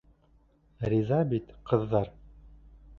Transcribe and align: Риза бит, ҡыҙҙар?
Риза 0.95 1.21
бит, 1.35 1.55
ҡыҙҙар? 1.71 2.13